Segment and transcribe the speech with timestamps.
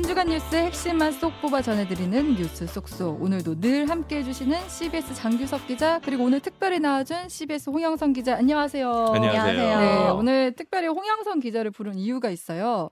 [0.00, 3.22] 한 주간 뉴스 핵심만 쏙 뽑아 전해드리는 뉴스 쏙쏙.
[3.22, 8.36] 오늘도 늘 함께 해 주시는 CBS 장규석 기자 그리고 오늘 특별히 나와준 CBS 홍영선 기자
[8.36, 8.88] 안녕하세요.
[9.14, 9.80] 안녕하세요.
[9.80, 12.88] 네, 오늘 특별히 홍영선 기자를 부른 이유가 있어요.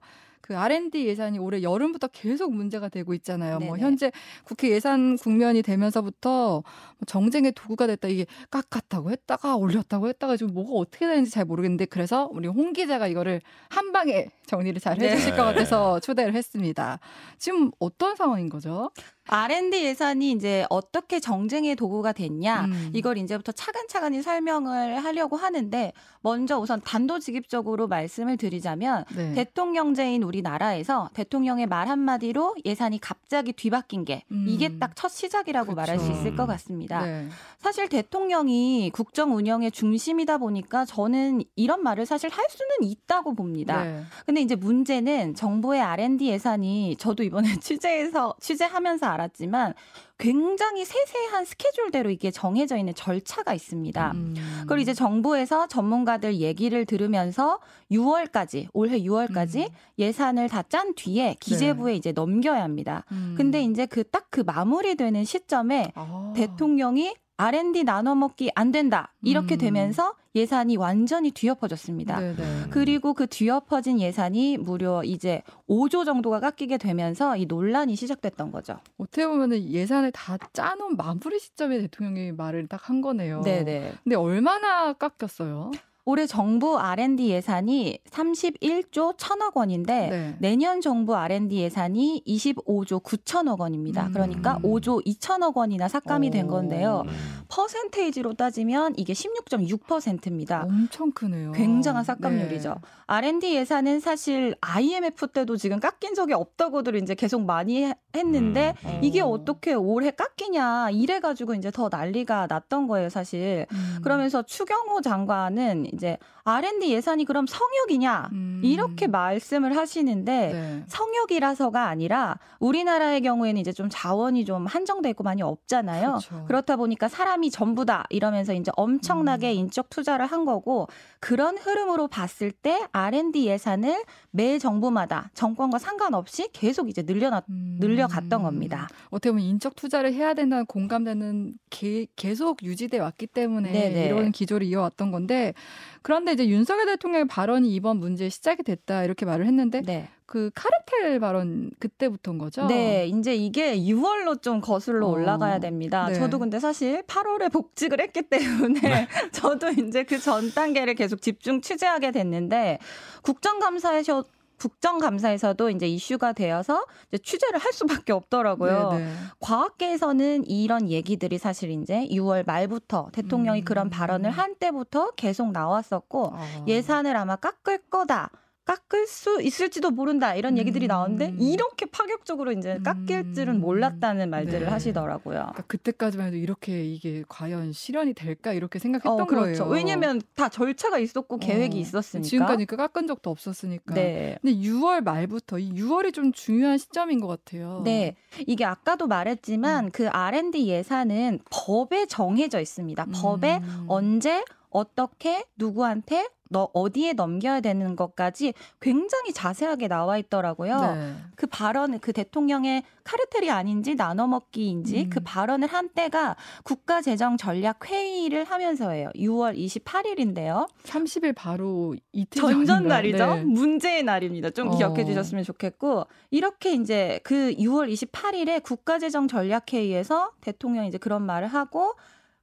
[0.48, 3.56] 그 R&D 예산이 올해 여름부터 계속 문제가 되고 있잖아요.
[3.56, 3.68] 뭐 네네.
[3.68, 4.10] 뭐 현재
[4.44, 6.64] 국회 예산 국면이 되면서부터 뭐
[7.06, 8.08] 정쟁의 도구가 됐다.
[8.08, 13.08] 이게 깎았다고 했다가 올렸다고 했다가 지금 뭐가 어떻게 되는지 잘 모르겠는데 그래서 우리 홍 기자가
[13.08, 15.10] 이거를 한 방에 정리를 잘 네.
[15.10, 16.98] 해주실 것 같아서 초대를 했습니다.
[17.36, 18.90] 지금 어떤 상황인 거죠?
[19.28, 22.90] R&D 예산이 이제 어떻게 정쟁의 도구가 됐냐 음.
[22.92, 29.32] 이걸 이제부터 차근차근히 설명을 하려고 하는데 먼저 우선 단도직입적으로 말씀을 드리자면 네.
[29.34, 34.44] 대통령제인 우리나라에서 대통령의 말 한마디로 예산이 갑자기 뒤바뀐 게 음.
[34.48, 36.08] 이게 딱 첫 시작이라고 말할 수.
[36.10, 37.04] 있을 것 같습니다.
[37.04, 37.28] 네.
[37.58, 43.84] 사실 대통령이 국정 운영의 중심이다 보니까 저는 이런 말을 사실 할 수는 있다고 봅니다.
[43.84, 44.02] 네.
[44.26, 49.74] 근데 이제 문제는 정부의 R&D 예산이 저도 이번에 취재해서 취재하면서 알았지만
[50.18, 54.12] 굉장히 세세한 스케줄대로 이게 정해져 있는 절차가 있습니다.
[54.12, 54.34] 음.
[54.60, 57.58] 그걸 이제 정부에서 전문가들 얘기를 들으면서
[57.90, 59.74] 6월까지 올해 6월까지 음.
[59.98, 63.04] 예산을 다 짠 뒤에 기재부에 이제 넘겨야 합니다.
[63.12, 63.34] 음.
[63.36, 66.32] 근데 이제 그 딱그 마무리되는 시점에 아.
[66.36, 69.14] 대통령이 R&D 나눠 먹기 안 된다.
[69.22, 69.58] 이렇게 음.
[69.58, 72.18] 되면서 예산이 완전히 뒤엎어졌습니다.
[72.18, 72.64] 네네.
[72.70, 78.78] 그리고 그 뒤엎어진 예산이 무려 이제 5조 정도가 깎이게 되면서 이 논란이 시작됐던 거죠.
[78.98, 83.42] 어떻게 보면은 예산을 다 짜놓은 마무리 시점에 대통령이 말을 딱 한 거네요.
[83.42, 83.92] 네네.
[84.04, 85.70] 근데 얼마나 깎였어요?
[86.08, 90.36] 올해 정부 R&D 예산이 31조 1천억 원인데 네.
[90.38, 94.06] 내년 정부 R&D 예산이 25조 9천억 원입니다.
[94.06, 94.12] 음.
[94.14, 96.48] 그러니까 5조 2천억 원이나 삭감이 된 오.
[96.52, 97.02] 건데요.
[97.48, 100.62] 퍼센테이지로 따지면 이게 16.6%입니다.
[100.64, 101.52] 엄청 크네요.
[101.52, 102.68] 굉장한 삭감률이죠.
[102.70, 102.80] 네.
[103.06, 109.00] R&D 예산은 사실 IMF 때도 지금 깎인 적이 없다고들 이제 계속 많이 해- 했는데 음.
[109.02, 109.26] 이게 어.
[109.26, 113.66] 어떻게 올해 깎이냐 이래 가지고 이제 더 난리가 났던 거예요, 사실.
[113.72, 113.98] 음.
[114.02, 118.60] 그러면서 추경호 장관은 이제 R&D 예산이 그럼 성역이냐 음.
[118.64, 120.84] 이렇게 말씀을 하시는데 네.
[120.86, 126.20] 성역이라서가 아니라 우리나라의 경우에는 이제 좀 자원이 좀 한정돼 있고 많이 없잖아요.
[126.20, 126.44] 그렇죠.
[126.46, 129.58] 그렇다 보니까 사람이 전부다 이러면서 이제 엄청나게 음.
[129.58, 130.88] 인적 투자를 한 거고
[131.20, 137.76] 그런 흐름으로 봤을 때 R&D 예산을 매 정부마다 정권과 상관없이 계속 이제 늘려놨 음.
[137.80, 138.88] 늘려갔던 겁니다.
[139.10, 144.06] 어떻게 보면 인적 투자를 해야 된다는 공감되는 게, 계속 유지돼 왔기 때문에 네네.
[144.06, 145.54] 이런 기조를 이어왔던 건데
[146.02, 150.08] 그런데 이제 윤석열 대통령의 발언이 이번 문제의 시작이 됐다 이렇게 말을 했는데 네.
[150.26, 152.66] 그 카르텔 발언 그때부터인 거죠?
[152.66, 155.10] 네, 이제 이게 6월로 좀 거슬러 어.
[155.10, 156.06] 올라가야 됩니다.
[156.08, 156.14] 네.
[156.14, 162.12] 저도 근데 사실 8월에 복직을 했기 때문에 저도 이제 그 전 단계를 계속 집중 취재하게
[162.12, 162.78] 됐는데
[163.22, 164.24] 국정감사에서
[164.58, 168.90] 국정감사에서도 이제 이슈가 되어서 이제 취재를 할 수밖에 없더라고요.
[168.92, 169.12] 네, 네.
[169.40, 173.64] 과학계에서는 이런 얘기들이 사실 이제 6월 말부터 대통령이 음.
[173.64, 176.64] 그런 발언을 한 때부터 계속 나왔었고 아.
[176.66, 178.30] 예산을 아마 깎을 거다.
[178.68, 180.88] 깎을 수 있을지도 모른다 이런 얘기들이 음.
[180.88, 183.60] 나오는데 이렇게 파격적으로 이제 깎일 줄은 음.
[183.62, 184.66] 몰랐다는 말들을 네.
[184.66, 185.38] 하시더라고요.
[185.38, 189.64] 그러니까 그때까지만 해도 이렇게 이게 과연 실현이 될까 이렇게 생각했던 어, 그렇죠.
[189.64, 189.72] 거예요.
[189.72, 192.28] 왜냐면 다 절차가 있었고 계획이 어, 있었으니까.
[192.28, 193.94] 지금까지 그 깎은 적도 없었으니까.
[193.94, 194.38] 네.
[194.42, 197.80] 근데 6월 말부터 이 6월이 좀 중요한 시점인 것 같아요.
[197.86, 198.16] 네.
[198.46, 199.90] 이게 아까도 말했지만 음.
[199.90, 203.06] 그 R&D 예산은 법에 정해져 있습니다.
[203.14, 203.84] 법에 음.
[203.88, 210.80] 언제 어떻게 누구한테 너 어디에 넘겨야 되는 것까지 굉장히 자세하게 나와 있더라고요.
[210.94, 211.14] 네.
[211.36, 215.10] 그 발언, 그 대통령의 카르텔이 아닌지 나눠먹기인지 음.
[215.10, 219.10] 그 발언을 한 때가 국가재정전략회의를 하면서예요.
[219.14, 220.68] 6월 28일인데요.
[220.84, 223.18] 30일 바로 이틀 전전 날이죠.
[223.18, 223.44] 전인가요?
[223.44, 223.50] 네.
[223.50, 224.50] 문제의 날입니다.
[224.50, 224.76] 좀 어.
[224.76, 231.94] 기억해 주셨으면 좋겠고 이렇게 이제 그 6월 28일에 국가재정전략회의에서 대통령이 이제 그런 말을 하고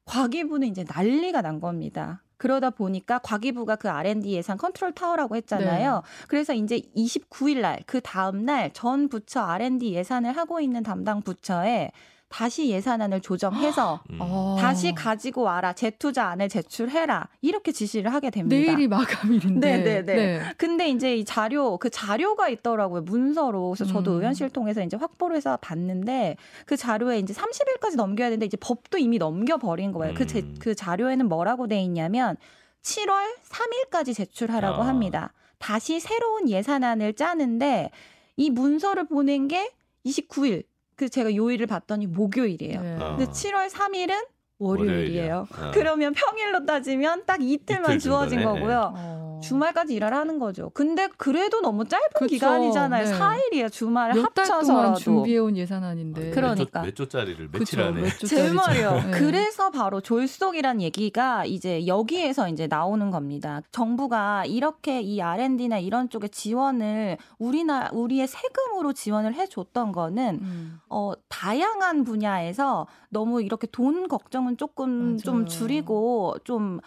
[0.06, 2.22] 과기부는 이제 난리가 난 겁니다.
[2.38, 6.02] 그러다 보니까 과기부가 그 R&D 예산 컨트롤 타워라고 했잖아요.
[6.28, 11.92] 그래서 이제 29일 날 그 다음 날 전 부처 R&D 예산을 하고 있는 담당 부처에
[12.28, 14.58] 다시 예산안을 조정해서 어.
[14.60, 15.74] 다시 가지고 와라.
[15.74, 17.30] 재투자안을 제출해라.
[17.42, 18.56] 이렇게 지시를 하게 됩니다.
[18.56, 19.78] 내일이 마감일인데.
[19.78, 20.42] 네네 네.
[20.58, 23.04] 근데 이제 이 자료, 그 자료가 있더라고요.
[23.04, 23.72] 문서로.
[23.72, 24.18] 그래서 저도 음.
[24.18, 29.18] 의원실 통해서 이제 확보를 해서 봤는데 그 자료에 이제 30일까지 넘겨야 되는데 이제 법도 이미
[29.18, 30.14] 넘겨 버린 거예요.
[30.16, 30.56] 그, 제, 음.
[30.60, 32.36] 그 자료에는 뭐라고 돼 있냐면
[32.82, 34.88] 7월 3일까지 제출하라고 아.
[34.88, 35.32] 합니다.
[35.58, 37.92] 다시 새로운 예산안을 짜는데
[38.36, 39.72] 이 문서를 보낸 게
[40.06, 40.64] 29일.
[40.96, 42.82] 그 제가 요일을 봤더니 목요일이에요.
[42.82, 42.96] 네.
[42.96, 43.16] 어.
[43.18, 45.48] 근데 7월 3일은 월요일이에요.
[45.52, 45.72] 어.
[45.74, 48.60] 그러면 평일로 따지면 딱 이틀만 이틀 주어진 정도네.
[48.60, 48.94] 거고요.
[48.96, 49.26] 어.
[49.44, 50.72] 주말까지 일하라 하는 거죠.
[50.74, 52.28] 근데 그래도 너무 짧은 그쵸.
[52.28, 53.06] 기간이잖아요.
[53.06, 53.20] 네.
[53.20, 53.72] 4일이에요.
[53.72, 56.32] 주말을 합쳐서 준비해온 예산안인데.
[56.32, 58.10] 그러니까 몇, 조, 짜리를 며칠 그쵸, 안에.
[58.26, 58.92] 제 말이요.
[58.92, 59.12] 네.
[59.12, 63.62] 그래서 바로 졸속이란 얘기가 이제 여기에서 이제 나오는 겁니다.
[63.72, 70.80] 정부가 이렇게 이 R&D나 이런 쪽에 지원을 우리나 우리의 세금으로 지원을 해줬던 거는 음.
[70.90, 75.18] 어 다양한 분야에서 너무 이렇게 돈 걱정 은 조금 맞아요.
[75.18, 76.80] 좀 줄이고 좀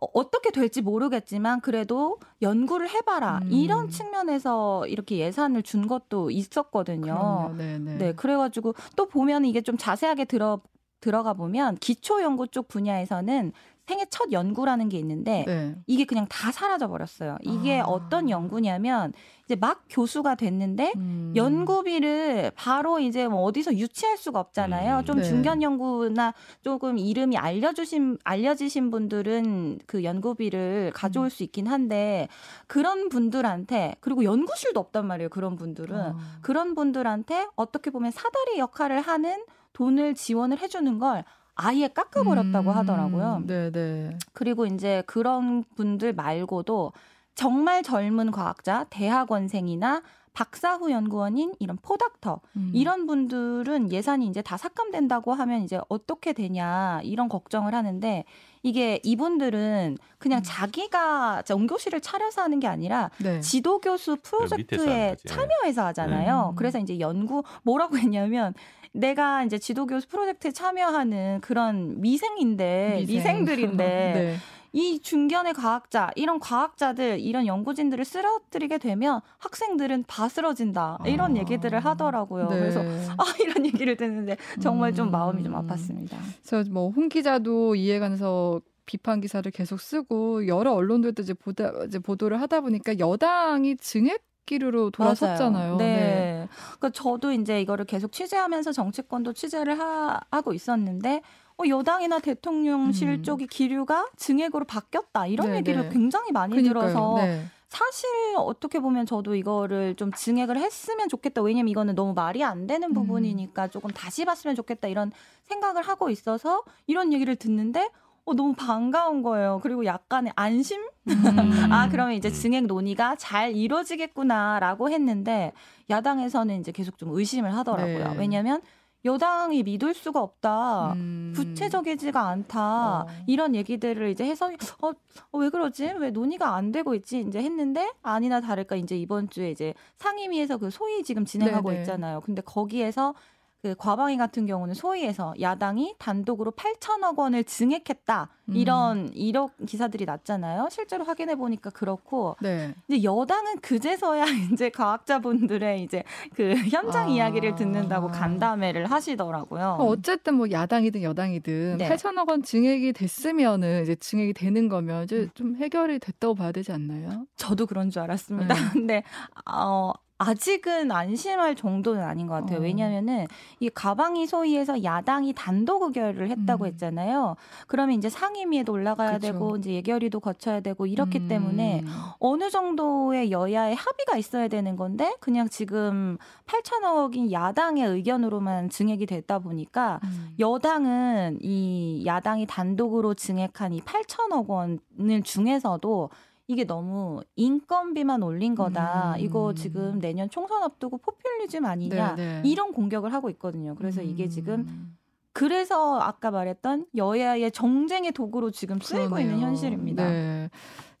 [0.00, 3.52] 어, 어떻게 될지 모르겠지만 그래도 연구를 해봐라 음.
[3.52, 7.54] 이런 측면에서 이렇게 예산을 준 것도 있었거든요.
[7.98, 10.60] 네, 그래가지고 또 보면 이게 좀 자세하게 들어
[11.00, 13.52] 들어가 보면 기초 연구 쪽 분야에서는
[13.88, 15.74] 생애 첫 연구라는 게 있는데 네.
[15.86, 17.38] 이게 그냥 다 사라져 버렸어요.
[17.40, 17.84] 이게 아.
[17.84, 19.14] 어떤 연구냐면
[19.46, 21.32] 이제 막 교수가 됐는데 음.
[21.34, 24.98] 연구비를 바로 이제 뭐 어디서 유치할 수가 없잖아요.
[24.98, 25.04] 음.
[25.06, 25.22] 좀 네.
[25.22, 31.30] 중견 연구나 조금 이름이 알려주신 알려지신 분들은 그 연구비를 가져올 음.
[31.30, 32.28] 수 있긴 한데
[32.66, 35.30] 그런 분들한테 그리고 연구실도 없단 말이에요.
[35.30, 36.16] 그런 분들은 어.
[36.42, 39.42] 그런 분들한테 어떻게 보면 사다리 역할을 하는
[39.72, 41.24] 돈을 지원을 해주는 걸
[41.58, 43.42] 아예 깎아버렸다고 음, 하더라고요.
[43.46, 44.18] 네네.
[44.32, 46.92] 그리고 이제 그런 분들 말고도
[47.34, 50.02] 정말 젊은 과학자, 대학원생이나
[50.32, 52.70] 박사 후 연구원인 이런 포닥터 음.
[52.72, 58.24] 이런 분들은 예산이 이제 다 삭감된다고 하면 이제 어떻게 되냐 이런 걱정을 하는데
[58.62, 60.42] 이게 이분들은 그냥 음.
[60.44, 63.40] 자기가 연구실을 차려서 하는 게 아니라 네.
[63.40, 66.50] 지도 교수 프로젝트에 참여해서 하잖아요.
[66.52, 66.54] 음.
[66.54, 68.54] 그래서 이제 연구 뭐라고 했냐면
[68.92, 73.44] 내가 이제 지도교수 프로젝트에 참여하는 그런 미생인데 미생.
[73.44, 73.76] 들인데
[74.14, 74.36] 네.
[74.72, 81.40] 이 중견의 과학자 이런 과학자들 이런 연구진들을 쓰러뜨리게 되면 학생들은 다 쓰러진다 이런 아.
[81.40, 82.48] 얘기들을 하더라고요.
[82.48, 82.58] 네.
[82.58, 82.80] 그래서
[83.16, 85.12] 아 이런 얘기를 듣는데 정말 좀 음.
[85.12, 86.16] 마음이 좀 아팠습니다.
[86.46, 92.40] 그래서 뭐 홍 기자도 이해관해서 비판 기사를 계속 쓰고 여러 언론들도 이제 보다 이제 보도를
[92.40, 95.76] 하다 보니까 여당이 증액 기류로 돌아섰잖아요.
[95.76, 95.84] 네.
[95.84, 96.48] 네.
[96.78, 101.20] 그러니까 저도 이제 이거를 계속 취재하면서 정치권도 취재를 하, 고 있었는데
[101.58, 103.22] 어, 여당이나 대통령실 음.
[103.22, 105.88] 쪽이 기류가 증액으로 바뀌었다 이런 네, 얘기를 네.
[105.90, 106.88] 굉장히 많이 그러니까요.
[106.88, 107.44] 들어서 네.
[107.68, 111.42] 사실 어떻게 보면 저도 이거를 좀 증액을 했으면 좋겠다.
[111.42, 112.94] 왜냐면 이거는 너무 말이 안 되는 음.
[112.94, 113.70] 부분이니까 음.
[113.70, 115.12] 조금 다시 봤으면 좋겠다 이런
[115.44, 117.90] 생각을 하고 있어서 이런 얘기를 듣는데
[118.28, 119.58] 어, 너무 반가운 거예요.
[119.62, 120.82] 그리고 약간의 안심?
[120.82, 120.82] 음.
[121.72, 125.52] 아, 그러면 이제 증액 논의가 잘 이루어지겠구나라고 했는데
[125.88, 128.10] 야당에서는 이제 계속 좀 의심을 하더라고요.
[128.10, 128.18] 네.
[128.18, 128.60] 왜냐면
[129.06, 130.92] 여당이 믿을 수가 없다.
[130.92, 131.32] 음.
[131.34, 133.02] 구체적이지가 않다.
[133.02, 133.06] 어.
[133.26, 134.50] 이런 얘기들을 이제 해서
[134.82, 134.90] 어,
[135.32, 135.94] 어, 왜 그러지?
[135.98, 137.20] 왜 논의가 안 되고 있지?
[137.20, 141.80] 이제 했는데 아니나 다를까 이제 이번 주에 이제 상임위에서 그 소위 지금 진행하고 네네.
[141.82, 142.20] 있잖아요.
[142.20, 143.14] 근데 거기에서
[143.62, 148.56] 그 과방위 같은 경우는 소위에서 야당이 단독으로 8천억 원을 증액했다 음.
[148.56, 150.68] 이런 이런 기사들이 났잖아요.
[150.70, 152.72] 실제로 확인해 보니까 그렇고 네.
[152.86, 157.10] 이제 여당은 그제서야 이제 과학자분들의 이제 그 현장 아.
[157.10, 159.78] 이야기를 듣는다고 간담회를 하시더라고요.
[159.80, 161.88] 어쨌든 뭐 야당이든 여당이든 네.
[161.88, 165.30] 8천억 원 증액이 됐으면은 이제 증액이 되는 거면 이제 음.
[165.34, 167.26] 좀 해결이 됐다고 봐야 되지 않나요?
[167.34, 168.54] 저도 그런 줄 알았습니다.
[168.54, 168.60] 네.
[168.72, 169.02] 근데
[169.50, 172.58] 어 아직은 안심할 정도는 아닌 것 같아요.
[172.58, 172.62] 어.
[172.62, 173.26] 왜냐면은
[173.60, 176.66] 이 가방이 소위에서 야당이 단독 의결을 했다고 음.
[176.66, 177.36] 했잖아요.
[177.68, 179.32] 그러면 이제 상임위에도 올라가야 그쵸.
[179.32, 181.28] 되고 이제 예결위도 거쳐야 되고 이렇기 음.
[181.28, 181.84] 때문에
[182.18, 190.00] 어느 정도의 여야의 합의가 있어야 되는 건데 그냥 지금 8천억인 야당의 의견으로만 증액이 됐다 보니까
[190.02, 190.34] 음.
[190.40, 196.10] 여당은 이 야당이 단독으로 증액한 이 8천억 원을 중에서도
[196.48, 199.16] 이게 너무 인건비만 올린 거다.
[199.16, 199.20] 음.
[199.20, 202.14] 이거 지금 내년 총선 앞두고 포퓰리즘 아니냐.
[202.16, 202.48] 네, 네.
[202.48, 203.74] 이런 공격을 하고 있거든요.
[203.74, 204.06] 그래서 음.
[204.06, 204.96] 이게 지금
[205.34, 209.26] 그래서 아까 말했던 여야의 정쟁의 도구로 지금 쓰이고 그러네요.
[209.34, 210.08] 있는 현실입니다.
[210.08, 210.50] 네.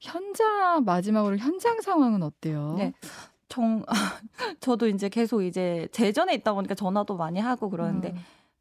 [0.00, 2.74] 현장 마지막으로 현장 상황은 어때요?
[2.76, 2.92] 네.
[3.48, 3.82] 정
[4.60, 8.16] 저도 이제 계속 이제 재전에 있다 보니까 전화도 많이 하고 그러는데 음.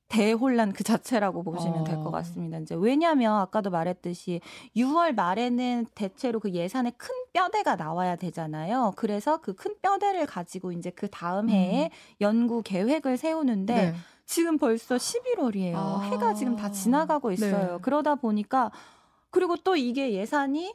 [0.08, 2.12] 대혼란 그 자체라고 보시면 될것 어.
[2.12, 2.58] 같습니다.
[2.60, 4.40] 이제 왜냐하면 아까도 말했듯이
[4.76, 8.94] 6월 말에는 대체로 그 예산에 큰 뼈대가 나와야 되잖아요.
[8.96, 11.90] 그래서 그 큰 뼈대를 가지고 이제 그 다음 해에 음.
[12.22, 13.96] 연구 계획을 세우는데 네.
[14.26, 15.74] 지금 벌써 11월이에요.
[15.76, 16.00] 아.
[16.12, 17.74] 해가 지금 다 지나가고 있어요.
[17.74, 17.78] 네.
[17.82, 18.72] 그러다 보니까
[19.30, 20.74] 그리고 또 이게 예산이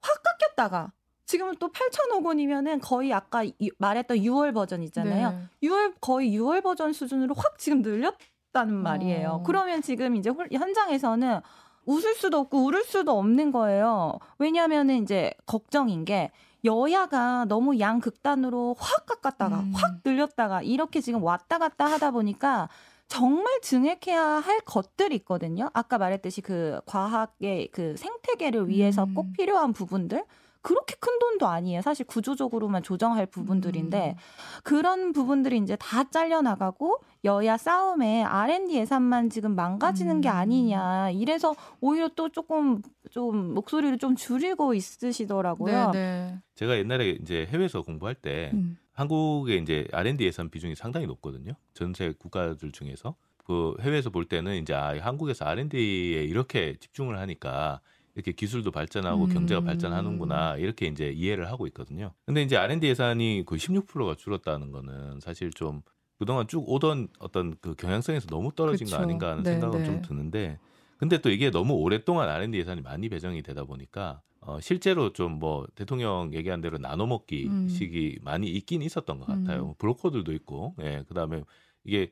[0.00, 0.92] 확 깎였다가
[1.26, 3.44] 지금은 또 8천억 원이면은 거의 아까
[3.78, 5.30] 말했던 6월 버전 있잖아요.
[5.30, 5.68] 네.
[5.68, 8.16] 6월 거의 6월 버전 수준으로 확 지금 늘렸
[8.52, 9.28] 다는 말이에요.
[9.28, 9.42] 어.
[9.42, 11.40] 그러면 지금 이제 현장에서는
[11.86, 14.18] 웃을 수도 없고 울을 수도 없는 거예요.
[14.38, 16.30] 왜냐하면은 이제 걱정인 게
[16.64, 19.72] 여야가 너무 양극단으로 확 깎았다가 음.
[19.74, 22.68] 확 늘렸다가 이렇게 지금 왔다 갔다 하다 보니까
[23.08, 25.70] 정말 증액해야 할 것들이 있거든요.
[25.72, 29.14] 아까 말했듯이 그 과학의 그 생태계를 위해서 음.
[29.14, 30.24] 꼭 필요한 부분들
[30.62, 31.80] 그렇게 큰 돈도 아니에요.
[31.80, 34.60] 사실 구조적으로만 조정할 부분들인데 음.
[34.62, 40.20] 그런 부분들이 이제 다 잘려 나가고 여야 싸움에 R&D 예산만 지금 망가지는 음.
[40.20, 41.10] 게 아니냐.
[41.10, 45.90] 이래서 오히려 또 조금 좀 목소리를 좀 줄이고 있으시더라고요.
[45.92, 46.38] 네, 네.
[46.54, 48.76] 제가 옛날에 이제 해외에서 공부할 때 음.
[48.92, 51.54] 한국의 이제 R&D 예산 비중이 상당히 높거든요.
[51.72, 57.80] 전세 국가들 중에서 그 해외에서 볼 때는 이제 아, 한국에서 R&D에 이렇게 집중을 하니까
[58.14, 59.28] 이렇게 기술도 발전하고 음.
[59.32, 62.12] 경제가 발전하는구나 이렇게 이제 이해를 하고 있거든요.
[62.26, 65.82] 근데 이제 R&D 예산이 거의 16%가 줄었다는 거는 사실 좀
[66.18, 68.96] 그동안 쭉 오던 어떤 그 경향성에서 너무 떨어진 그쵸.
[68.96, 69.84] 거 아닌가 하는 네, 생각은 네.
[69.84, 70.58] 좀 드는데
[70.98, 75.66] 근데 또 이게 너무 오랫동안 R&D 예산이 많이 배정이 되다 보니까 어, 실제로 좀 뭐
[75.74, 77.68] 대통령 얘기한 대로 나눠 먹기 음.
[77.68, 79.68] 식이 많이 있긴 있었던 것 같아요.
[79.68, 79.74] 음.
[79.78, 81.42] 브로커들도 있고, 예, 그 다음에
[81.84, 82.10] 이게 예,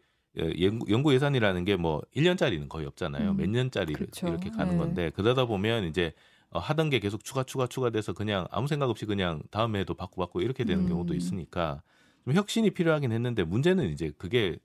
[0.89, 3.33] 연구 예산이라는 게 뭐 1년짜리는 거의 없잖아요.
[3.33, 3.37] 음.
[3.37, 4.29] 몇 년짜리 그렇죠.
[4.29, 4.79] 이렇게 가는 네.
[4.79, 6.13] 건데 그러다 보면 이제
[6.51, 10.21] 어, 하던 게 계속 추가 추가 추가돼서 그냥 아무 생각 없이 그냥 다음 해에도 받고
[10.21, 10.89] 받고 이렇게 되는 음.
[10.89, 11.83] 경우도 있으니까
[12.25, 14.59] 좀 혁신이 필요하긴 했는데 문제는 이제 그게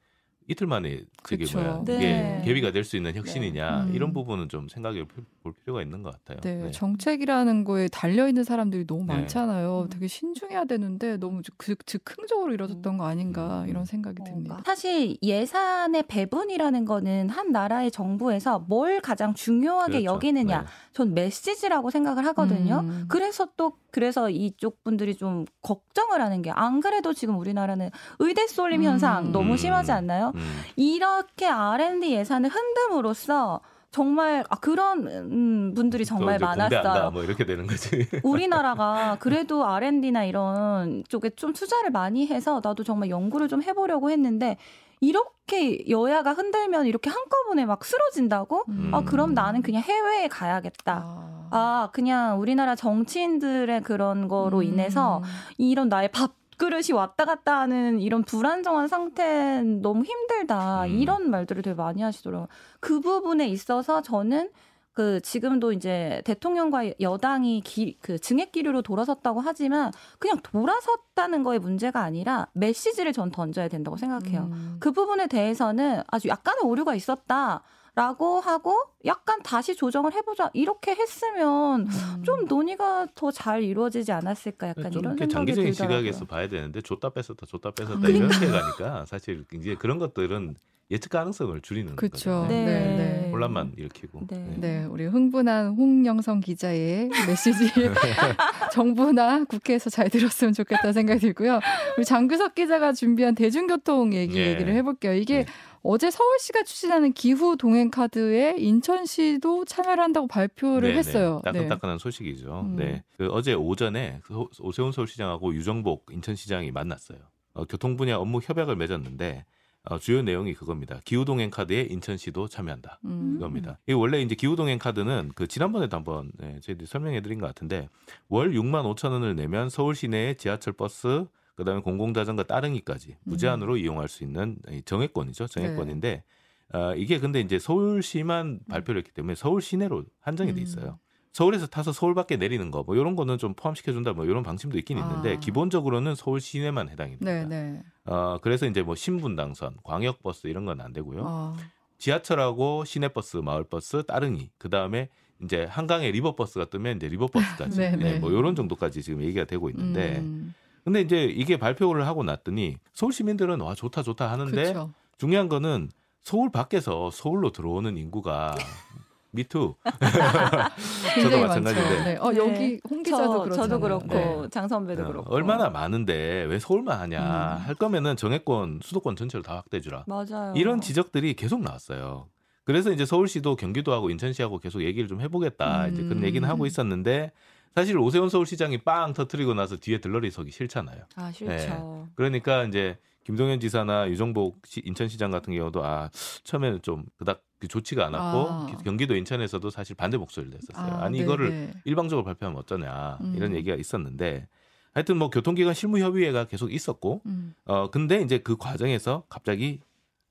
[0.48, 1.60] 이틀 만에 그게 그쵸.
[1.60, 1.96] 뭐야 네.
[1.98, 3.92] 이게 개비가 될 수 있는 혁신이냐 네.
[3.92, 3.96] 음.
[3.96, 5.06] 이런 부분은 좀 생각해
[5.42, 6.40] 볼 필요가 있는 것 같아요.
[6.42, 6.72] 네, 네.
[6.72, 9.14] 정책이라는 거에 달려 있는 사람들이 너무 네.
[9.14, 9.84] 많잖아요.
[9.84, 9.90] 음.
[9.90, 13.70] 되게 신중해야 되는데 너무 그, 즉흥적으로 이뤄졌던 거 아닌가 음.
[13.70, 14.62] 이런 생각이 어, 듭니다.
[14.66, 20.06] 사실 예산의 배분이라는 거는 한 나라의 정부에서 뭘 가장 중요하게 그렇죠.
[20.16, 20.68] 여기느냐, 네.
[20.94, 22.80] 전 메시지라고 생각을 하거든요.
[22.84, 23.06] 음.
[23.08, 28.84] 그래서 또 그래서 이쪽 분들이 좀 걱정을 하는 게 안 그래도 지금 우리나라는 의대 쏠림
[28.84, 29.32] 현상 음.
[29.32, 30.33] 너무 심하지 않나요?
[30.34, 30.62] 음.
[30.76, 33.62] 이렇게 R&D 예산을 흔듦으로써
[33.92, 37.12] 정말 아 그런 음, 분들이 정말 많았어요.
[37.12, 38.08] 뭐 이렇게 되는 거지.
[38.24, 44.58] 우리나라가 그래도 R&D나 이런 쪽에 좀 투자를 많이 해서 나도 정말 연구를 좀 해보려고 했는데
[45.00, 48.64] 이렇게 여야가 흔들면 이렇게 한꺼번에 막 쓰러진다고?
[48.70, 48.90] 음.
[48.94, 51.04] 아 그럼 나는 그냥 해외에 가야겠다.
[51.06, 51.48] 아.
[51.52, 54.64] 아 그냥 우리나라 정치인들의 그런 거로 음.
[54.64, 55.22] 인해서
[55.60, 60.86] 이런 나의 밥 그릇이 왔다 갔다 하는 이런 불안정한 상태는 너무 힘들다.
[60.86, 61.00] 음.
[61.00, 62.48] 이런 말들을 되게 많이 하시더라고요.
[62.80, 64.50] 그 부분에 있어서 저는
[64.94, 72.02] 그 지금도 이제 대통령과 여당이 기, 그 증액 기류로 돌아섰다고 하지만 그냥 돌아섰다는 거에 문제가
[72.02, 74.50] 아니라 메시지를 전 던져야 된다고 생각해요.
[74.52, 74.78] 음.
[74.80, 77.64] 그 부분에 대해서는 아주 약간의 오류가 있었다.
[77.96, 78.74] 라고 하고
[79.06, 82.24] 약간 다시 조정을 해보자 이렇게 했으면 음.
[82.24, 86.00] 좀 논의가 더 잘 이루어지지 않았을까 약간 이런 생각이 장기적인 들더라고요.
[86.00, 88.36] 시각에서 봐야 되는데 줬다 뺐었다 줬다 뺐었다 그러니까.
[88.36, 90.56] 이렇게 가니까 사실 이제 그런 것들은
[90.92, 92.46] 예측 가능성을 줄이는 그렇죠.
[92.50, 92.66] 네.
[92.66, 92.98] 네.
[92.98, 93.30] 네.
[93.32, 94.28] 혼란만 일으키고.
[94.28, 94.38] 네.
[94.38, 94.56] 네.
[94.60, 94.84] 네.
[94.86, 97.66] 우리 흥분한 홍영성 기자의 메시지
[98.74, 101.60] 정부나 국회에서 잘 들었으면 좋겠다 생각이 들고요.
[101.98, 104.52] 우리 장규석 기자가 준비한 대중교통 얘기 네.
[104.52, 105.14] 얘기를 해볼게요.
[105.14, 105.46] 이게 네.
[105.84, 111.00] 어제 서울시가 추진하는 기후 동행 카드에 인천시도 참여를 한다고 발표를 네네.
[111.00, 111.42] 했어요.
[111.44, 112.02] 따끈따끈한 네.
[112.02, 112.62] 소식이죠.
[112.62, 112.76] 음.
[112.78, 113.04] 네.
[113.18, 117.20] 그 어제 오전에 그 오세훈 서울시장하고 유정복 인천시장이 만났어요.
[117.54, 119.46] 어, 교통 분야 업무 협약을 맺었는데
[119.86, 121.02] 어, 주요 내용이 그겁니다.
[121.04, 123.00] 기후동행 카드에 인천시도 참여한다.
[123.04, 123.34] 음.
[123.34, 123.78] 그겁니다.
[123.88, 127.90] 이 원래 이제 기후동행 카드는 그 지난번에도 한번 네, 저희들이 설명해드린 것 같은데
[128.30, 131.26] 월 6만 5천 원을 내면 서울 시내의 지하철 버스
[131.56, 133.78] 그다음에 공공자전거 따릉이까지 무제한으로 음.
[133.78, 135.48] 이용할 수 있는 정액권이죠.
[135.48, 136.24] 정액권인데
[136.72, 136.78] 네.
[136.78, 138.60] 어, 이게 근데 이제 서울시만 음.
[138.70, 140.64] 발표를 했기 때문에 서울 시내로 한정이 돼 음.
[140.64, 141.00] 있어요.
[141.34, 144.78] 서울에서 타서 서울 밖에 내리는 거 뭐 이런 거는 좀 포함시켜 준다 뭐 이런 방침도
[144.80, 145.40] 있긴 있는데 아.
[145.40, 147.48] 기본적으로는 서울 시내만 해당이 됩니다.
[147.48, 147.84] 네, 네.
[148.06, 151.24] 어 그래서 이제 뭐 신분당선, 광역버스 이런 건 안 되고요.
[151.28, 151.56] 아.
[151.98, 155.10] 지하철하고 시내버스, 마을버스, 따릉이 그 다음에
[155.42, 158.14] 이제 한강에 리버버스가 뜨면 이제 리버버스까지 네, 네.
[158.14, 160.54] 네, 뭐 이런 정도까지 지금 얘기가 되고 있는데 음.
[160.84, 164.92] 근데 이제 이게 발표를 하고 났더니 서울 시민들은 와 좋다 좋다 하는데 그쵸.
[165.18, 165.90] 중요한 거는
[166.22, 168.56] 서울 밖에서 서울로 들어오는 인구가
[169.36, 169.74] 미투.
[171.24, 172.04] 저도 마찬가지인데.
[172.04, 172.18] 네.
[172.18, 172.38] 어, 네.
[172.38, 174.48] 여기 홍 기자도 저, 저도 그렇고 네.
[174.52, 175.34] 장 선배도 어, 그렇고.
[175.34, 177.20] 얼마나 많은데 왜 서울만 하냐.
[177.20, 177.68] 음.
[177.68, 180.04] 할 거면은 정액권 수도권 전체를 다 확대해 주라.
[180.08, 180.54] 맞아요.
[180.56, 182.28] 이런 지적들이 계속 나왔어요.
[182.64, 185.86] 그래서 이제 서울시도 경기도하고 인천시하고 계속 얘기를 좀 해보겠다.
[185.88, 185.94] 음.
[185.94, 187.32] 이제 그런 얘기는 하고 있었는데
[187.76, 191.06] 사실 오세훈 서울시장이 빵 터트리고 나서 뒤에 들러리 서기 싫잖아요.
[191.16, 191.52] 아 싫죠.
[191.52, 192.12] 네.
[192.16, 196.10] 그러니까 이제 김동연 지사나 유정복 시, 인천시장 같은 경우도 아
[196.44, 198.68] 처음에는 좀 그닥 좋지가 않았고 아.
[198.84, 200.96] 경기도 인천에서도 사실 반대 목소리를 냈었어요.
[200.96, 203.34] 아, 니 이거를 일방적으로 발표하면 어쩌냐 음.
[203.38, 204.48] 이런 얘기가 있었는데
[204.94, 207.56] 하여튼 뭐 교통기관 실무협의회가 계속 있었고 음.
[207.66, 209.80] 어 근데 이제 그 과정에서 갑자기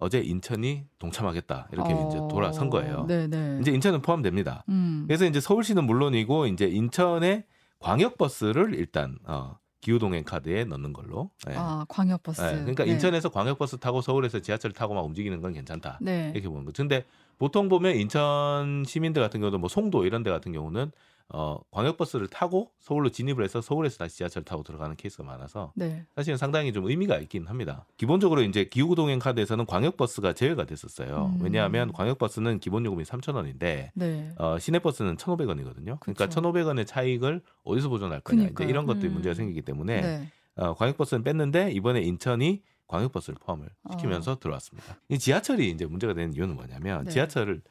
[0.02, 2.09] 어제 인천이 동참하겠다 이렇게 어.
[2.09, 3.06] 이제 돌아선 거예요.
[3.06, 3.59] 네네.
[3.61, 4.64] 이제 인천은 포함됩니다.
[4.68, 5.04] 음.
[5.06, 7.44] 그래서 이제 서울시는 물론이고 이제 인천의
[7.78, 11.30] 광역버스를 일단 어, 기후동행 카드에 넣는 걸로.
[11.47, 11.54] 네.
[11.56, 12.40] 아 광역버스.
[12.40, 12.52] 네.
[12.61, 12.92] 그러니까 네.
[12.92, 15.99] 인천에서 광역버스 타고 서울에서 지하철 타고 막 움직이는 건 괜찮다.
[16.00, 16.32] 네.
[16.35, 16.82] 이렇게 보는 거죠.
[16.82, 17.04] 근데
[17.38, 20.90] 보통 보면 인천 시민들 같은 경우도 뭐 송도 이런 데 같은 경우는
[21.29, 26.05] 어, 광역버스를 타고 서울로 진입을 해서 서울에서 다시 지하철 타고 들어가는 케이스가 많아서 네.
[26.14, 27.87] 사실은 상당히 좀 의미가 있긴 합니다.
[27.97, 31.35] 기본적으로 이제 기후 동행 카드에서는 광역버스가 제외가 됐었어요.
[31.37, 31.43] 음.
[31.43, 34.35] 왜냐하면 광역버스는 기본 요금이 3,000원인데 네.
[34.37, 35.99] 어, 시내버스는 1,500원이거든요.
[36.00, 36.41] 그러니까 그쵸.
[36.41, 38.43] 1,500원의 차익을 어디서 보존할 거냐.
[38.43, 38.69] 이제 그러니까요.
[38.69, 39.14] 이런 것들이 음.
[39.14, 40.29] 문제가 생기기 때문에 네.
[40.57, 44.99] 어, 광역버스는 뺐는데 이번에 인천이 광역버스를 포함을 시키면서 들어왔습니다.
[45.09, 47.11] 이 지하철이 이제 문제가 되는 이유는 뭐냐면 네.
[47.11, 47.62] 지하철을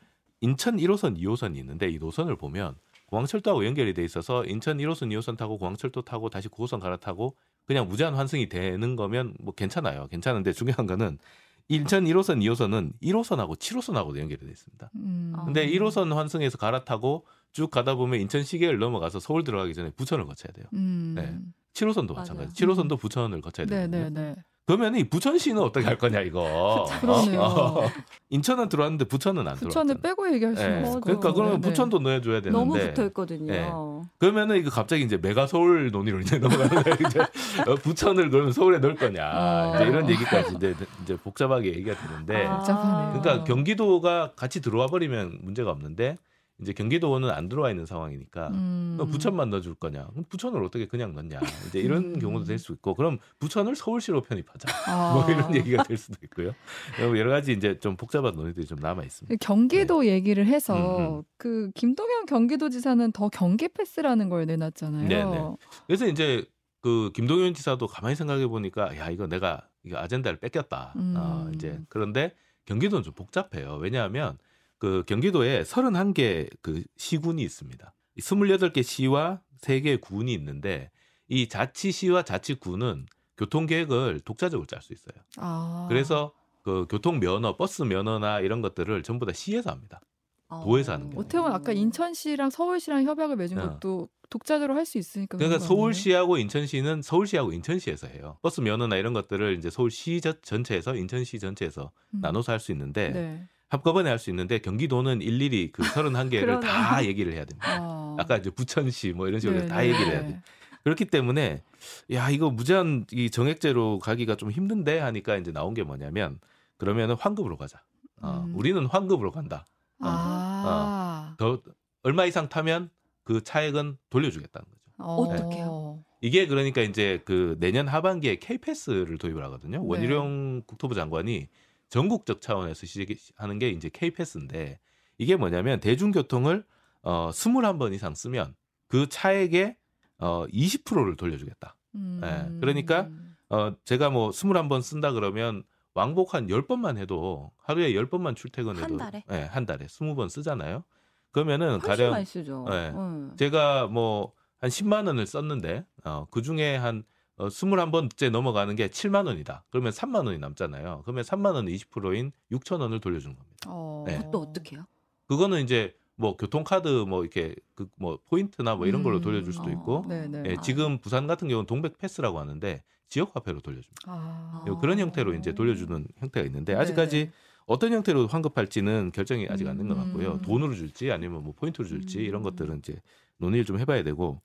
[0.41, 2.75] 인천 1호선, 2호선이 있는데 이 노선을 보면
[3.12, 8.15] 공항철도하고 연결이 돼 있어서 인천 1호선, 2호선 타고 공항철도 타고 다시 9호선 갈아타고 그냥 무제한
[8.15, 10.08] 환승이 되는 거면 뭐 괜찮아요.
[10.08, 11.20] 괜찮은데 중요한 거는
[11.68, 14.91] 인천 1호선, 2호선은 1호선하고 7호선하고 연결이 돼 있습니다.
[14.96, 15.34] 음.
[15.46, 15.65] 근데 아.
[15.65, 20.65] 1호선 환승에서 갈아타고 쭉 가다 보면 인천 시계를 넘어가서 서울 들어가기 전에 부천을 거쳐야 돼요.
[20.74, 21.13] 음.
[21.15, 21.38] 네.
[21.74, 22.22] 7호선도 맞아요.
[22.22, 22.65] 마찬가지.
[22.65, 24.10] 7호선도 부천을 거쳐야 네, 되거든요.
[24.10, 24.36] 네, 네.
[24.71, 26.87] 그러면 이 부천시는 어떻게 할 거냐 이거.
[27.01, 27.41] 그러네요.
[27.41, 27.89] 어,
[28.29, 30.01] 인천은 들어왔는데 부천은 안 부천을 들어왔잖아요.
[30.01, 30.79] 빼고 얘기할 수는 예.
[30.79, 31.33] 없을 것 그러니까.
[31.33, 31.67] 그러면 네.
[31.67, 32.51] 부천도 넣어줘야 되는데.
[32.51, 33.51] 너무 붙어 있거든요.
[33.51, 33.69] 네.
[34.17, 36.97] 그러면은 이거 갑자기 이제 메가 서울 논의로 이제 넘어가는 거예요.
[37.05, 37.19] 이제
[37.69, 39.29] 어, 부천을 그러면 서울에 넣을 거냐.
[39.33, 39.75] 어.
[39.75, 40.73] 이제 이런 얘기까지 이제,
[41.03, 42.45] 이제 복잡하게 얘기가 되는데.
[42.45, 42.57] 아.
[42.59, 43.21] 복잡하네요.
[43.21, 46.17] 그러니까 경기도가 같이 들어와 버리면 문제가 없는데
[46.62, 48.98] 이제 경기도는 안 들어와 있는 상황이니까 음.
[49.12, 50.08] 부천만 넣어줄 거냐?
[50.12, 51.39] 그럼 부천을 어떻게 그냥 넣냐?
[51.68, 52.20] 이제 이런 음.
[52.20, 54.70] 경우도 될 수 있고, 그럼 부천을 서울시로 편입하자.
[54.88, 55.13] 아.
[55.25, 56.53] 뭐 이런 얘기가 될 수도 있고요.
[57.00, 59.36] 여러 가지 이제 좀 복잡한 논의들이 좀 남아 있습니다.
[59.44, 61.24] 경기도 얘기를 해서 음, 음.
[61.38, 65.08] 그 김동연 경기도지사는 더 경계 패스라는 걸 내놨잖아요.
[65.08, 65.56] 네, 네.
[65.88, 66.46] 그래서 이제
[66.82, 70.94] 그 김동연 지사도 가만히 생각해 보니까 야 이거 내가 이거 아젠다를 뺏겼다.
[70.98, 71.15] 음.
[71.18, 72.34] 어, 이제 그런데
[72.65, 73.77] 경기도는 좀 복잡해요.
[73.82, 74.38] 왜냐하면
[74.81, 77.93] 그 경기도에 31개 그 시군이 있습니다.
[78.17, 80.89] 28개 시와 3개 군이 있는데
[81.27, 83.05] 이 자치시와 자치군은
[83.38, 85.23] 교통 계획을 독자적으로 짤 수 있어요.
[85.38, 85.85] 아.
[85.88, 86.33] 그래서
[86.63, 90.01] 그 교통 면허, 버스 면허나 이런 것들을 전부 다 시에서 합니다.
[90.50, 93.69] 도에서 하는 게 어떻게 보면 아까 인천시랑 서울시랑 협약을 맺은 어.
[93.79, 95.59] 것도 독자적으로 할 수 있으니까 그러니까?
[95.59, 98.38] 서울시하고 인천시는 서울시하고 인천시에서 해요.
[98.41, 102.19] 버스 면허나 이런 것들을 이제 서울시 저- 전체에서 인천시 전체에서 음.
[102.21, 103.47] 나눠서 할 수 있는데 네.
[103.71, 106.67] 한꺼번에 할 수 있는데 경기도는 일일이 그 31개를 그러네.
[106.67, 107.77] 다 얘기를 해야 됩니다.
[107.81, 108.15] 아.
[108.19, 109.88] 아까 이제 부천시 뭐 이런 식으로 네, 다 네.
[109.89, 110.41] 얘기를 해야 돼.
[110.84, 111.63] 그렇기 때문에
[112.12, 116.39] 야 이거 무제한 이 정액제로 가기가 좀 힘든데 하니까 이제 나온 게 뭐냐면
[116.77, 117.81] 그러면은 환급으로 가자.
[118.21, 118.55] 어, 음.
[118.55, 119.65] 우리는 환급으로 간다.
[119.99, 121.36] 아.
[121.38, 121.62] 더
[122.03, 122.89] 얼마 이상 타면
[123.23, 125.03] 그 차액은 돌려주겠다는 거죠.
[125.03, 126.03] 어떡해요?
[126.19, 129.79] 이게 그러니까 이제 그 내년 하반기에 K-패스를 도입을 하거든요.
[129.79, 129.84] 네.
[129.88, 131.47] 원희룡 국토부 장관이
[131.91, 134.80] 전국적 차원에서 시작하는 게 이제 K-패스인데
[135.19, 136.65] 이게 뭐냐면 대중교통을
[137.04, 138.56] 어 21번 이상 쓰면
[138.88, 139.77] 그 차액의
[140.17, 141.75] 어 20%를 돌려주겠다.
[141.93, 142.21] 음.
[142.23, 143.08] 예, 그러니까
[143.49, 149.23] 어 제가 뭐 21번 쓴다 그러면 왕복 한 10번만 해도 하루에 10번만 출퇴근해도 한 달에?
[149.32, 150.84] 예, 한 달에 20번 쓰잖아요.
[151.32, 152.65] 그러면은 가령 많이 쓰죠.
[152.67, 152.91] 네.
[152.95, 153.36] 응.
[153.38, 157.04] 제가 뭐 한 10만 원을 썼는데 어, 그 중에 한
[157.41, 159.63] 어, 21번째 넘어가는 게 7만 원이다.
[159.71, 161.01] 그러면 3만 원이 남잖아요.
[161.04, 163.58] 그러면 3만 원 20%인 6천 원을 돌려주는 겁니다.
[163.67, 164.04] 어.
[164.06, 164.21] 네.
[164.32, 164.86] 또 어떻게 해요?
[165.27, 169.21] 그거는 이제 뭐 교통카드 뭐 이렇게 그 뭐 포인트나 뭐 이런 걸로 음.
[169.21, 169.71] 돌려줄 수도 어.
[169.71, 170.43] 있고 네네.
[170.45, 174.01] 예, 지금 부산 같은 경우는 동백 패스라고 하는데 지역 화폐로 돌려줍니다.
[174.06, 174.63] 아.
[174.67, 174.77] 어.
[174.80, 176.82] 그런 형태로 이제 돌려주는 형태가 있는데 네네.
[176.84, 177.32] 아직까지
[177.65, 180.34] 어떤 형태로 환급할지는 결정이 아직 안 된 것 같고요.
[180.34, 180.41] 음.
[180.41, 182.23] 돈으로 줄지 아니면 뭐 포인트로 줄지 음.
[182.23, 183.01] 이런 것들은 이제
[183.38, 184.41] 논의를 좀 해봐야 되고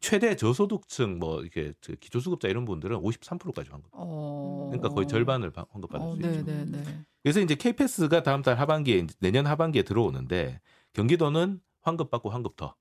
[0.00, 3.90] 최대 저소득층 뭐 이렇게 저 기초수급자 이런 분들은 53%까지 환급.
[3.92, 4.68] 어.
[4.70, 6.28] 그러니까 거의 절반을 바- 환급받을 어, 수 있죠.
[6.44, 6.82] 네네네.
[7.22, 10.60] 그래서 이제 K-패스가 다음 달 하반기에 이제 내년 하반기에 들어오는데
[10.92, 12.74] 경기도는 환급받고 환급 더,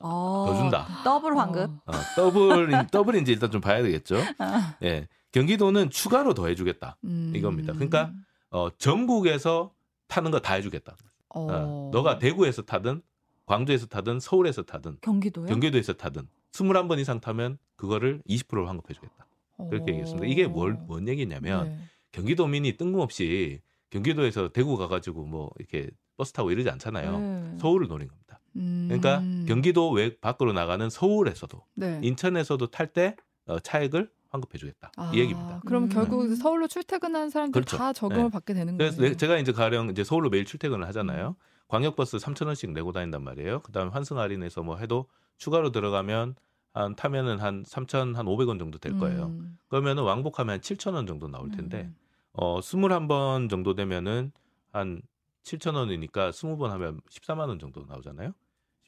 [0.00, 0.86] 어, 더 준다.
[1.04, 1.70] 더블 환급.
[1.86, 4.16] 어, 더블 더블인지 일단 좀 봐야 되겠죠.
[4.38, 4.76] 아.
[4.82, 6.96] 예, 경기도는 추가로 더 해주겠다.
[7.04, 7.32] 음.
[7.36, 7.72] 이겁니다.
[7.74, 8.12] 그러니까
[8.50, 9.72] 어, 전국에서
[10.08, 10.96] 타는 거 다 해주겠다.
[11.34, 11.46] 어.
[11.50, 13.02] 어, 너가 대구에서 타든
[13.48, 15.46] 광주에서 타든 서울에서 타든 경기도요?
[15.46, 19.26] 경기도에서 타든 21번 이상 타면 그거를 20%를 환급해 주겠다.
[19.70, 20.26] 그렇게 얘기했습니다.
[20.26, 21.64] 이게 뭘, 뭔 얘기냐면 어.
[21.64, 21.78] 네.
[22.12, 27.18] 경기도민이 뜬금없이 경기도에서 대구 가가지고 뭐 이렇게 버스 타고 이러지 않잖아요.
[27.18, 27.56] 네.
[27.58, 28.38] 서울을 노린 겁니다.
[28.56, 28.86] 음.
[28.88, 32.00] 그러니까 경기도 외 밖으로 나가는 서울에서도 네.
[32.02, 35.60] 인천에서도 탈때 어, 차액을 환급해주겠다 아, 이 얘기입니다.
[35.64, 35.88] 그럼 음.
[35.88, 37.78] 결국 서울로 출퇴근하는 사람들 그렇죠.
[37.78, 38.30] 다 적용을 네.
[38.30, 39.12] 받게 되는 그래서 거예요.
[39.12, 40.88] 내- 제가 이제 가령 이제 서울로 매일 출퇴근을 음.
[40.88, 41.36] 하잖아요.
[41.68, 43.60] 광역버스 3천 원씩 내고 다닌단 말이에요.
[43.60, 46.34] 그다음에 환승 할인해서 뭐 해도 추가로 들어가면
[46.72, 49.26] 한 타면은 한 3천 한 500원 정도 될 거예요.
[49.26, 49.58] 음.
[49.68, 51.96] 그러면은 왕복하면 한 7천 원 정도 나올 텐데 음.
[52.32, 54.32] 어 21번 정도 되면은
[54.72, 55.02] 한
[55.44, 58.32] 7천 원이니까 20번 하면 14만 원 정도 나오잖아요.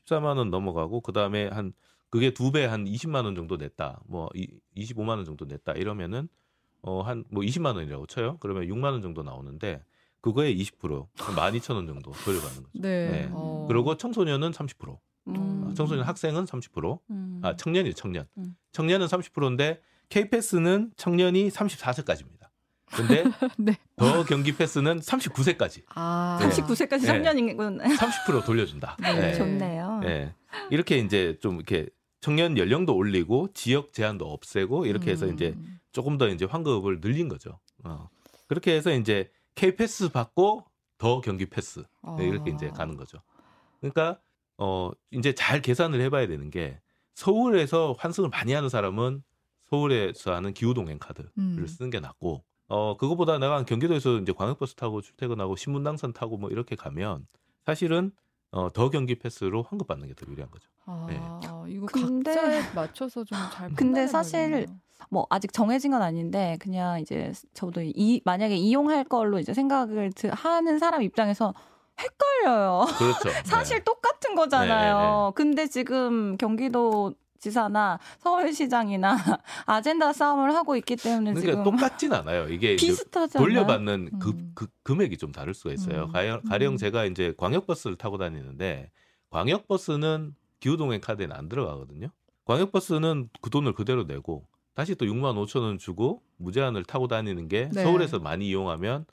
[0.06, 1.72] 14만 원 넘어가고 그다음에 한
[2.10, 4.00] 그게 두 배 한 20만 원 정도 냈다.
[4.06, 5.72] 뭐 이, 25만 원 정도 냈다.
[5.74, 6.28] 이러면은
[6.82, 8.38] 어 한 뭐 20만 원이라고 쳐요.
[8.40, 9.82] 그러면 6만 원 정도 나오는데
[10.20, 12.68] 그거에 20% 12,000원 정도 돌려가는 거죠.
[12.74, 13.10] 네.
[13.10, 13.28] 네.
[13.32, 13.64] 어.
[13.68, 14.98] 그리고 청소년은 30%.
[15.28, 15.34] 음.
[15.36, 15.74] 음.
[15.74, 17.40] 청소년 학생은 30%, 음.
[17.42, 18.26] 아 청년이 청년.
[18.38, 18.54] 음.
[18.72, 22.48] 청년은 30%인데 K 패스는 청년이 34세까지입니다.
[22.86, 23.22] 근데
[23.56, 23.78] 네.
[23.96, 26.38] 더 경기 패스는 39세까지 아.
[26.40, 26.48] 네.
[26.48, 27.22] 39세까지 네.
[27.22, 27.80] 3년이군.
[27.80, 28.96] 30% 돌려준다.
[29.00, 29.30] 네.
[29.30, 29.34] 예.
[29.34, 30.00] 좋네요.
[30.04, 30.34] 예.
[30.70, 31.88] 이렇게 이제 좀 이렇게
[32.20, 35.34] 청년 연령도 올리고 지역 제한도 없애고 이렇게 해서 음.
[35.34, 35.54] 이제
[35.92, 37.58] 조금 더 이제 환급을 늘린 거죠.
[37.84, 38.08] 어.
[38.48, 40.64] 그렇게 해서 이제 K 패스 받고
[40.98, 41.82] 더 경기 패스
[42.18, 42.54] 네, 이렇게 아.
[42.54, 43.18] 이제 가는 거죠.
[43.80, 44.20] 그러니까
[44.58, 46.80] 어 이제 잘 계산을 해봐야 되는 게
[47.14, 49.22] 서울에서 환승을 많이 하는 사람은
[49.70, 51.66] 서울에서 하는 기후동행 카드를 음.
[51.66, 56.76] 쓰는 게 낫고 어 그거보다 내가 경기도에서 이제 광역버스 타고 출퇴근하고 신분당선 타고 뭐 이렇게
[56.76, 57.26] 가면
[57.64, 58.12] 사실은
[58.52, 60.68] 어, 더 경기 패스로 환급 받는 게 더 유리한 거죠.
[60.84, 61.20] 아, 네.
[61.72, 63.72] 이거 근데- 각자에 맞춰서 좀 잘.
[63.74, 64.66] 근데 사실
[65.08, 70.28] 뭐 아직 정해진 건 아닌데 그냥 이제 저도 이 만약에 이용할 걸로 이제 생각을 드-
[70.32, 71.54] 하는 사람 입장에서
[71.98, 72.86] 헷갈려요.
[72.98, 73.28] 그렇죠.
[73.44, 73.84] 사실 네.
[73.84, 74.96] 똑같은 거잖아요.
[74.96, 79.16] 네, 네, 근데 지금 경기도 지사나 서울시장이나
[79.66, 82.48] 아젠다 싸움을 하고 있기 때문에 그러니까 지금 똑같진 않아요.
[82.48, 83.42] 이게 비슷하잖아요.
[83.42, 84.52] 돌려받는 그, 음.
[84.54, 86.04] 그 금액이 좀 다를 수가 있어요.
[86.04, 86.12] 음.
[86.12, 86.76] 가령, 가령 음.
[86.76, 88.90] 제가 이제 광역버스를 타고 다니는데
[89.30, 92.08] 광역버스는 기후동행 카드에는 안 들어가거든요.
[92.44, 97.70] 광역버스는 그 돈을 그대로 내고 다시 또 6만 5천 원 주고 무제한을 타고 다니는 게
[97.72, 97.82] 네.
[97.82, 99.04] 서울에서 많이 이용하면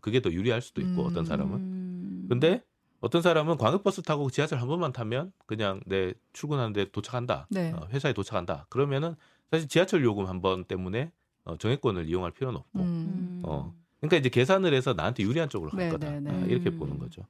[0.00, 1.06] 그게 더 유리할 수도 있고 음.
[1.06, 1.54] 어떤 사람은.
[1.58, 2.26] 음.
[2.28, 2.62] 근데
[3.00, 7.46] 어떤 사람은 광역버스 타고 지하철 한 번만 타면 그냥 내 출근하는데 도착한다.
[7.50, 7.72] 네.
[7.72, 8.66] 어, 회사에 도착한다.
[8.68, 9.14] 그러면은
[9.50, 11.12] 사실 지하철 요금 한 번 때문에
[11.44, 12.78] 어, 정액권을 이용할 필요는 없고.
[12.80, 12.84] 음.
[12.84, 13.42] 음.
[13.44, 13.74] 어.
[14.00, 16.10] 그러니까 이제 계산을 해서 나한테 유리한 쪽으로 갈 네, 거다.
[16.10, 16.30] 네, 네.
[16.30, 16.78] 어, 이렇게 음.
[16.78, 17.22] 보는 거죠.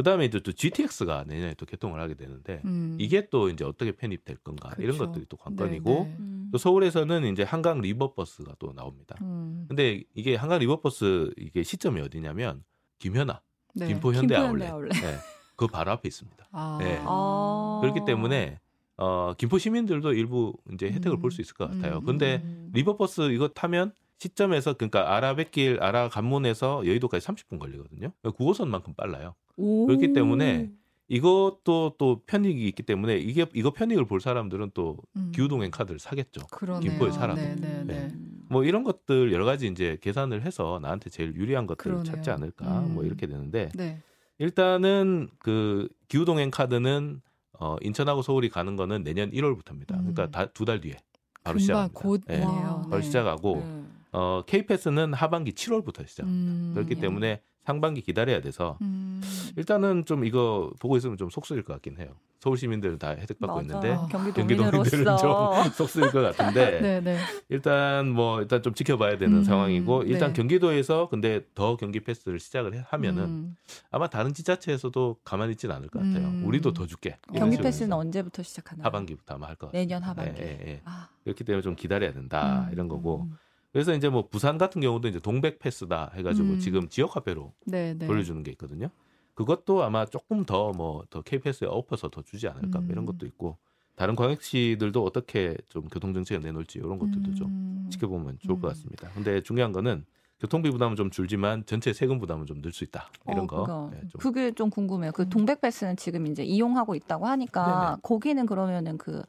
[0.00, 2.96] 그다음에 이제 또 GTX가 내년에 또 개통을 하게 되는데 음.
[2.98, 5.06] 이게 또 이제 어떻게 편입될 건가 이런 그렇죠.
[5.06, 6.16] 것들이 또 관건이고 네, 네.
[6.18, 6.48] 음.
[6.50, 9.16] 또 서울에서는 이제 한강 리버버스가 또 나옵니다.
[9.20, 9.66] 음.
[9.68, 12.64] 근데 이게 한강 리버버스 이게 시점이 어디냐면
[12.98, 13.42] 김현아,
[13.74, 13.88] 네.
[13.88, 14.88] 김포 현대 아울렛.
[14.88, 15.16] 네,
[15.54, 16.48] 그 바로 앞에 있습니다.
[16.50, 16.78] 아.
[16.80, 16.98] 네.
[17.04, 17.80] 아.
[17.82, 18.58] 그렇기 때문에
[18.96, 21.20] 어, 김포 시민들도 일부 이제 혜택을 음.
[21.20, 21.98] 볼수 있을 것 같아요.
[21.98, 22.04] 음.
[22.06, 22.70] 근데 음.
[22.72, 28.12] 리버버스 이거 타면 시점에서 그러니까 아라뱃길 아라 관문에서 여의도까지 30분 걸리거든요.
[28.22, 29.34] 9호선만큼 빨라요.
[29.56, 29.86] 오.
[29.86, 30.70] 그렇기 때문에
[31.08, 35.32] 이것도 또 편익이 있기 때문에 이게 이거 편익을 볼 사람들은 또 음.
[35.34, 36.46] 기후동행 카드를 사겠죠.
[36.48, 36.88] 그러네요.
[36.88, 37.40] 김포에 살아도.
[37.40, 38.08] 네, 네, 네.
[38.12, 38.42] 음.
[38.50, 42.14] 뭐 이런 것들 여러 가지 이제 계산을 해서 나한테 제일 유리한 것들을 그러네요.
[42.14, 42.94] 찾지 않을까 음.
[42.94, 43.98] 뭐 이렇게 되는데 네.
[44.38, 47.22] 일단은 그 기후동행 카드는
[47.58, 49.98] 어 인천하고 서울이 가는 거는 내년 1월부터입니다.
[49.98, 50.12] 음.
[50.14, 50.96] 그러니까 두달 뒤에
[51.42, 51.98] 바로 시작합니다.
[51.98, 52.38] 곧이네요.
[52.38, 52.82] 예, 와.
[52.82, 53.79] 바로 시작하고 네.
[54.12, 56.26] 어 K패스는 하반기 7월부터 시작.
[56.26, 56.72] 음.
[56.74, 57.00] 그렇기 음.
[57.00, 59.20] 때문에 상반기 기다려야 돼서 음.
[59.56, 62.08] 일단은 좀 이거 보고 있으면 좀 속 쓰릴 것 같긴 해요.
[62.40, 63.66] 서울 시민들은 다 혜택 받고 맞아.
[63.66, 65.20] 있는데 경기 경기도민들은 좀
[65.76, 67.18] 속 쓰릴 것 같은데 네, 네.
[67.50, 70.36] 일단 뭐 일단 좀 지켜봐야 되는 음, 상황이고 일단 네.
[70.40, 73.56] 경기도에서 근데 더 경기 패스를 시작을 해- 하면은 음.
[73.90, 76.28] 아마 다른 지자체에서도 가만히 있지는 않을 것 같아요.
[76.28, 76.42] 음.
[76.46, 77.18] 우리도 더 줄게.
[77.36, 78.86] 경기 패스는 언제부터 시작하나요?
[78.86, 79.82] 하반기부터 아마 할 것 같아요.
[79.82, 80.40] 내년 하반기.
[80.40, 80.80] 예, 예, 예.
[80.86, 81.10] 아.
[81.24, 82.72] 그렇기 때문에 좀 기다려야 된다 음.
[82.72, 83.28] 이런 거고.
[83.70, 83.72] 음.
[83.72, 86.58] 그래서 이제 뭐 부산 같은 경우도 이제 동백 패스다 해가지고 음.
[86.58, 88.06] 지금 지역 화폐로 네, 네.
[88.06, 88.88] 돌려주는 게 있거든요.
[89.34, 93.06] 그것도 아마 조금 더 뭐 더 KPS에 엎어서 더 주지 않을까 뭐 이런 음.
[93.06, 93.56] 것도 있고
[93.96, 97.88] 다른 광역시들도 어떻게 좀 교통 정책을 내놓을지 이런 것들도 좀 음.
[97.90, 98.70] 지켜보면 좋을 것 음.
[98.70, 99.08] 같습니다.
[99.14, 100.04] 근데 중요한 거는
[100.40, 103.90] 교통비 부담은 좀 줄지만 전체 세금 부담은 좀 늘 수 있다 이런 어, 거.
[103.94, 105.12] 예, 좀 그게 좀 궁금해요.
[105.12, 105.28] 그 음.
[105.30, 108.00] 동백 패스는 지금 이제 이용하고 있다고 하니까 네네.
[108.02, 109.22] 거기는 그러면은 그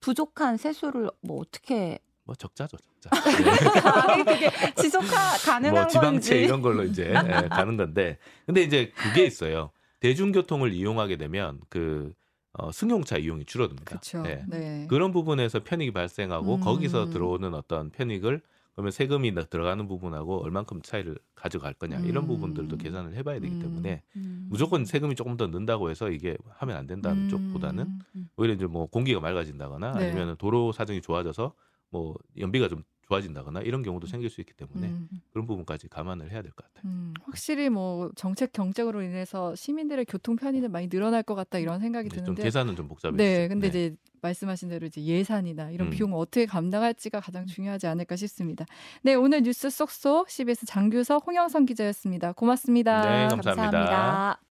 [0.00, 3.10] 부족한 세수를 뭐 어떻게 뭐 적자죠 적자.
[4.24, 4.24] 네.
[4.24, 9.24] 그게 지속하 가능한 뭐 지방채 건지 이런 걸로 이제 예, 가는 건데 근데 이제 그게
[9.24, 9.70] 있어요.
[10.00, 12.12] 대중교통을 이용하게 되면 그
[12.54, 13.84] 어, 승용차 이용이 줄어듭니다.
[13.84, 14.22] 그렇죠.
[14.26, 14.44] 예.
[14.46, 14.86] 네.
[14.88, 16.60] 그런 부분에서 편익이 발생하고 음.
[16.60, 18.40] 거기서 들어오는 어떤 편익을
[18.74, 22.28] 그러면 세금이 나- 들어가는 부분하고 얼만큼 차이를 가져갈 거냐 이런 음.
[22.28, 23.60] 부분들도 계산을 해봐야 되기 음.
[23.60, 24.46] 때문에 음.
[24.50, 27.28] 무조건 세금이 조금 더 는다고 해서 이게 하면 안 된다는 음.
[27.28, 28.28] 쪽보다는 음.
[28.36, 30.06] 오히려 이제 뭐 공기가 맑아진다거나 네.
[30.10, 31.54] 아니면 도로 사정이 좋아져서
[31.94, 35.08] 뭐 연비가 좀 좋아진다거나 이런 경우도 생길 수 있기 때문에 음.
[35.30, 36.90] 그런 부분까지 감안을 해야 될 것 같아요.
[36.90, 42.08] 음, 확실히 뭐 정책 경쟁으로 인해서 시민들의 교통 편의는 많이 늘어날 것 같다 이런 생각이
[42.08, 43.22] 좀 드는데 계산은 좀 복잡해지죠.
[43.22, 45.90] 네, 근데 이제 말씀하신 대로 이제 예산이나 이런 음.
[45.90, 48.64] 비용을 어떻게 감당할지가 가장 중요하지 않을까 싶습니다.
[49.02, 52.32] 네, 오늘 뉴스 쏙쏙 CBS 장규석 홍영선 기자였습니다.
[52.32, 53.00] 고맙습니다.
[53.02, 53.54] 네, 감사합니다.
[53.54, 54.44] 감사합니다.